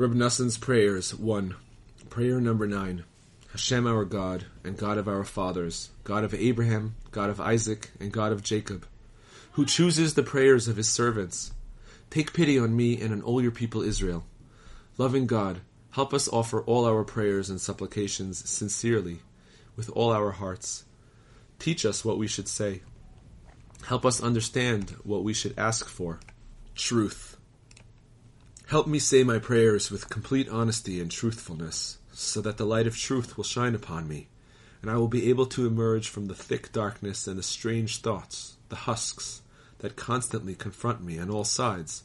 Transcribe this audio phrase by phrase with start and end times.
[0.00, 1.56] Reb Nassan's Prayers 1.
[2.08, 3.04] Prayer number 9.
[3.52, 8.10] Hashem our God, and God of our fathers, God of Abraham, God of Isaac, and
[8.10, 8.86] God of Jacob,
[9.52, 11.52] who chooses the prayers of his servants.
[12.08, 14.24] Take pity on me and on all your people Israel.
[14.96, 15.60] Loving God,
[15.90, 19.20] help us offer all our prayers and supplications sincerely,
[19.76, 20.84] with all our hearts.
[21.58, 22.80] Teach us what we should say.
[23.84, 26.20] Help us understand what we should ask for.
[26.74, 27.36] Truth.
[28.70, 32.96] Help me say my prayers with complete honesty and truthfulness, so that the light of
[32.96, 34.28] truth will shine upon me,
[34.80, 38.58] and I will be able to emerge from the thick darkness and the strange thoughts,
[38.68, 39.42] the husks,
[39.80, 42.04] that constantly confront me on all sides.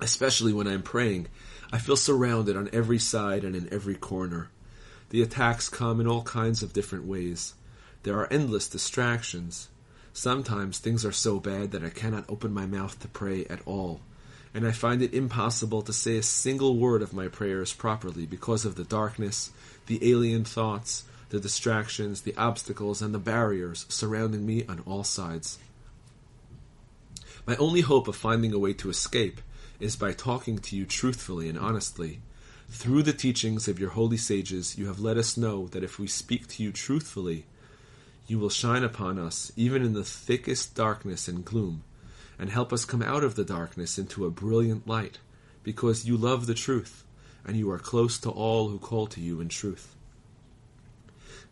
[0.00, 1.26] Especially when I am praying,
[1.70, 4.48] I feel surrounded on every side and in every corner.
[5.10, 7.52] The attacks come in all kinds of different ways.
[8.04, 9.68] There are endless distractions.
[10.14, 14.00] Sometimes things are so bad that I cannot open my mouth to pray at all
[14.54, 18.64] and I find it impossible to say a single word of my prayers properly because
[18.64, 19.50] of the darkness,
[19.86, 25.58] the alien thoughts, the distractions, the obstacles, and the barriers surrounding me on all sides.
[27.46, 29.40] My only hope of finding a way to escape
[29.80, 32.20] is by talking to you truthfully and honestly.
[32.68, 36.06] Through the teachings of your holy sages, you have let us know that if we
[36.06, 37.46] speak to you truthfully,
[38.26, 41.82] you will shine upon us even in the thickest darkness and gloom
[42.42, 45.20] and help us come out of the darkness into a brilliant light,
[45.62, 47.04] because you love the truth,
[47.44, 49.94] and you are close to all who call to you in truth.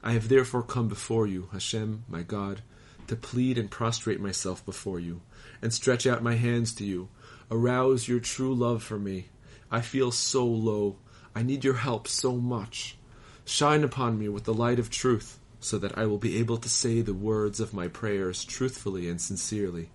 [0.02, 2.62] I have therefore come before you, Hashem, my God,
[3.06, 5.20] to plead and prostrate myself before you,
[5.62, 7.08] and stretch out my hands to you.
[7.52, 9.26] Arouse your true love for me.
[9.70, 10.96] I feel so low.
[11.36, 12.96] I need your help so much.
[13.44, 16.68] Shine upon me with the light of truth, so that I will be able to
[16.68, 19.90] say the words of my prayers truthfully and sincerely.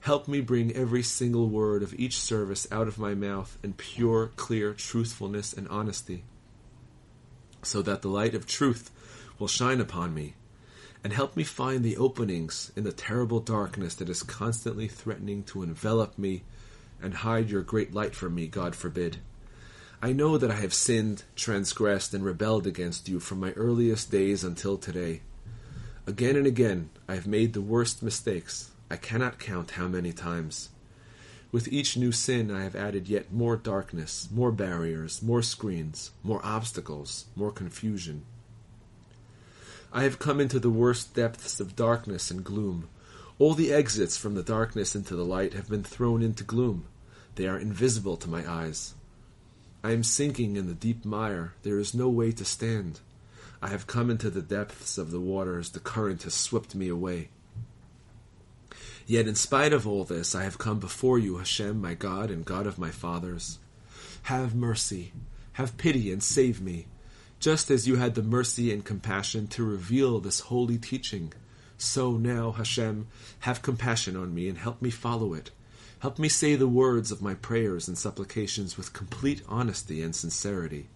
[0.00, 4.30] Help me bring every single word of each service out of my mouth in pure,
[4.36, 6.24] clear truthfulness and honesty,
[7.62, 8.90] so that the light of truth
[9.38, 10.34] will shine upon me,
[11.04, 15.62] and help me find the openings in the terrible darkness that is constantly threatening to
[15.62, 16.42] envelop me
[17.02, 19.18] and hide your great light from me, God forbid.
[20.00, 24.44] I know that I have sinned, transgressed, and rebelled against you from my earliest days
[24.44, 25.22] until today.
[26.06, 30.70] Again and again I have made the worst mistakes, I cannot count how many times.
[31.50, 36.40] With each new sin, I have added yet more darkness, more barriers, more screens, more
[36.44, 38.24] obstacles, more confusion.
[39.92, 42.88] I have come into the worst depths of darkness and gloom.
[43.38, 46.84] All the exits from the darkness into the light have been thrown into gloom.
[47.36, 48.94] They are invisible to my eyes.
[49.82, 51.54] I am sinking in the deep mire.
[51.62, 53.00] There is no way to stand.
[53.62, 55.70] I have come into the depths of the waters.
[55.70, 57.30] The current has swept me away.
[59.08, 62.44] Yet in spite of all this, I have come before you, Hashem, my God and
[62.44, 63.58] God of my fathers.
[64.24, 65.12] Have mercy,
[65.54, 66.88] have pity, and save me,
[67.40, 71.32] just as you had the mercy and compassion to reveal this holy teaching.
[71.78, 73.06] So now, Hashem,
[73.40, 75.52] have compassion on me and help me follow it.
[76.00, 80.88] Help me say the words of my prayers and supplications with complete honesty and sincerity.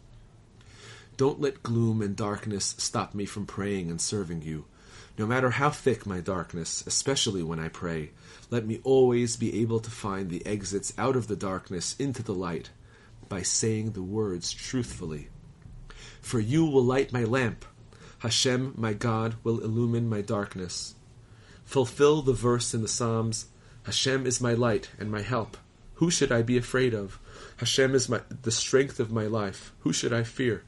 [1.17, 4.67] Don't let gloom and darkness stop me from praying and serving you.
[5.19, 8.11] No matter how thick my darkness, especially when I pray,
[8.51, 12.35] let me always be able to find the exits out of the darkness into the
[12.35, 12.71] light
[13.29, 15.29] by saying the words truthfully.
[16.21, 17.65] For you will light my lamp.
[18.21, 20.95] Hashem, my God, will illumine my darkness.
[21.65, 23.47] Fulfill the verse in the Psalms
[23.85, 25.57] Hashem is my light and my help.
[25.95, 27.19] Who should I be afraid of?
[27.57, 29.73] Hashem is my, the strength of my life.
[29.81, 30.63] Who should I fear?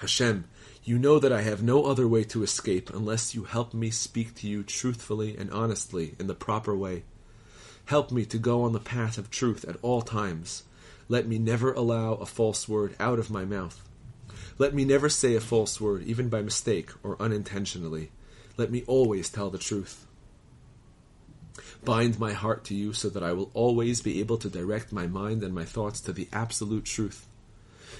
[0.00, 0.44] Hashem,
[0.86, 4.36] you know that I have no other way to escape unless you help me speak
[4.36, 7.02] to you truthfully and honestly in the proper way.
[7.86, 10.62] Help me to go on the path of truth at all times.
[11.08, 13.82] Let me never allow a false word out of my mouth.
[14.58, 18.12] Let me never say a false word, even by mistake or unintentionally.
[18.56, 20.06] Let me always tell the truth.
[21.84, 25.08] Bind my heart to you so that I will always be able to direct my
[25.08, 27.26] mind and my thoughts to the absolute truth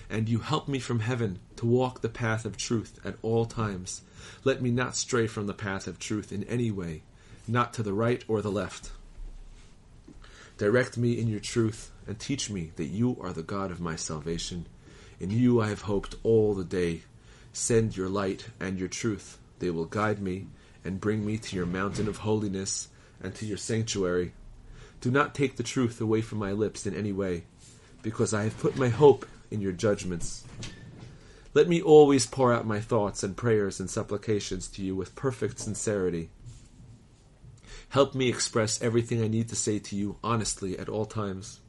[0.08, 4.02] and you help me from heaven to walk the path of truth at all times.
[4.44, 7.02] Let me not stray from the path of truth in any way,
[7.46, 8.90] not to the right or the left.
[10.58, 13.96] Direct me in your truth, and teach me that you are the God of my
[13.96, 14.66] salvation.
[15.20, 17.02] In you I have hoped all the day.
[17.52, 19.38] Send your light and your truth.
[19.58, 20.46] They will guide me
[20.84, 22.88] and bring me to your mountain of holiness
[23.22, 24.32] and to your sanctuary.
[25.00, 27.44] Do not take the truth away from my lips in any way,
[28.02, 30.44] because I have put my hope in your judgments.
[31.54, 35.58] Let me always pour out my thoughts and prayers and supplications to you with perfect
[35.58, 36.28] sincerity.
[37.88, 41.60] Help me express everything I need to say to you honestly at all times.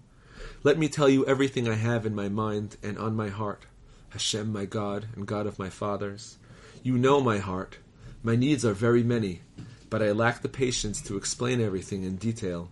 [0.63, 3.65] Let me tell you everything I have in my mind and on my heart.
[4.09, 6.37] Hashem, my God and God of my fathers.
[6.83, 7.77] You know my heart.
[8.23, 9.41] My needs are very many,
[9.89, 12.71] but I lack the patience to explain everything in detail.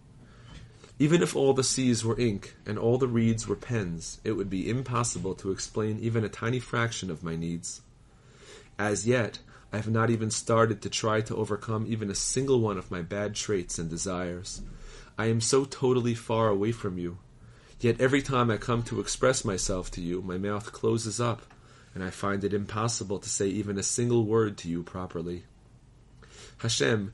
[0.98, 4.50] Even if all the seas were ink and all the reeds were pens, it would
[4.50, 7.82] be impossible to explain even a tiny fraction of my needs.
[8.80, 9.40] As yet,
[9.74, 13.02] I have not even started to try to overcome even a single one of my
[13.02, 14.62] bad traits and desires.
[15.18, 17.18] I am so totally far away from you.
[17.82, 21.42] Yet every time I come to express myself to you, my mouth closes up,
[21.94, 25.44] and I find it impossible to say even a single word to you properly.
[26.60, 27.14] Hashem,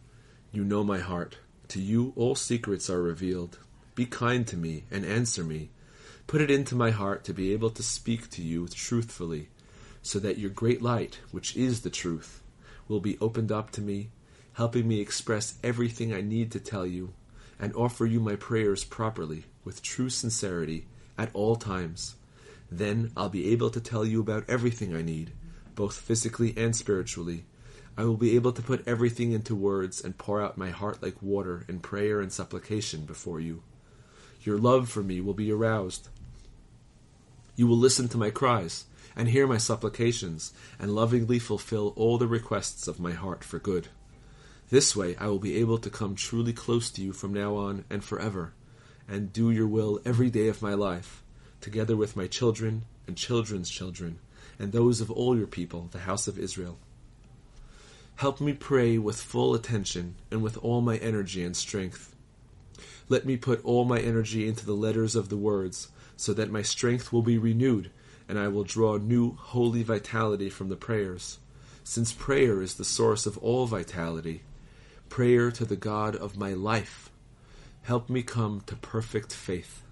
[0.52, 1.38] you know my heart.
[1.70, 3.58] To you all secrets are revealed.
[4.02, 5.70] Be kind to me and answer me.
[6.26, 9.50] Put it into my heart to be able to speak to you truthfully,
[10.02, 12.42] so that your great light, which is the truth,
[12.88, 14.10] will be opened up to me,
[14.54, 17.14] helping me express everything I need to tell you,
[17.60, 22.16] and offer you my prayers properly, with true sincerity, at all times.
[22.72, 25.32] Then I'll be able to tell you about everything I need,
[25.76, 27.46] both physically and spiritually.
[27.96, 31.22] I will be able to put everything into words and pour out my heart like
[31.22, 33.62] water in prayer and supplication before you
[34.44, 36.10] your love for me will be aroused.
[37.56, 38.86] You will listen to my cries
[39.16, 43.88] and hear my supplications, and lovingly fulfill all the requests of my heart for good.
[44.70, 47.84] This way I will be able to come truly close to you from now on
[47.90, 48.54] and forever,
[49.08, 51.24] and do your will every day of my life,
[51.60, 54.20] together with my children and children's children,
[54.58, 56.78] and those of all your people, the house of Israel.
[58.16, 62.16] Help me pray with full attention and with all my energy and strength
[63.12, 66.62] let me put all my energy into the letters of the words, so that my
[66.62, 67.92] strength will be renewed,
[68.30, 71.38] and I will draw new holy vitality from the prayers,
[71.84, 74.44] since prayer is the source of all vitality.
[75.10, 77.12] Prayer to the God of my life.
[77.82, 79.84] Help me come to perfect faith.